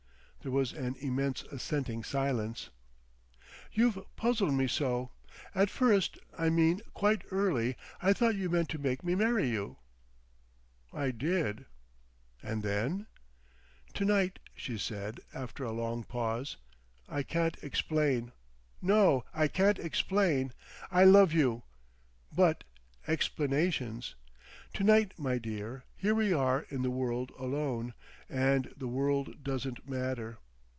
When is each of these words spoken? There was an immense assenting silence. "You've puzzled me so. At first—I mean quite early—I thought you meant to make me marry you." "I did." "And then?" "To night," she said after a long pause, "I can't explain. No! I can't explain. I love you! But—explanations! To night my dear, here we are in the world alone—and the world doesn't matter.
There 0.43 0.51
was 0.51 0.73
an 0.73 0.95
immense 0.99 1.43
assenting 1.43 2.03
silence. 2.03 2.71
"You've 3.73 3.99
puzzled 4.15 4.55
me 4.55 4.65
so. 4.67 5.11
At 5.53 5.69
first—I 5.69 6.49
mean 6.49 6.81
quite 6.95 7.21
early—I 7.29 8.11
thought 8.13 8.33
you 8.33 8.49
meant 8.49 8.67
to 8.69 8.79
make 8.79 9.03
me 9.03 9.13
marry 9.13 9.51
you." 9.51 9.77
"I 10.91 11.11
did." 11.11 11.67
"And 12.41 12.63
then?" 12.63 13.05
"To 13.93 14.03
night," 14.03 14.39
she 14.55 14.79
said 14.79 15.19
after 15.31 15.63
a 15.63 15.71
long 15.71 16.03
pause, 16.05 16.57
"I 17.07 17.21
can't 17.21 17.57
explain. 17.63 18.31
No! 18.81 19.23
I 19.35 19.47
can't 19.47 19.77
explain. 19.77 20.53
I 20.89 21.03
love 21.03 21.33
you! 21.33 21.61
But—explanations! 22.35 24.15
To 24.75 24.85
night 24.85 25.13
my 25.19 25.37
dear, 25.37 25.83
here 25.97 26.15
we 26.15 26.31
are 26.31 26.61
in 26.69 26.81
the 26.81 26.89
world 26.89 27.33
alone—and 27.37 28.73
the 28.77 28.87
world 28.87 29.43
doesn't 29.43 29.87
matter. 29.87 30.37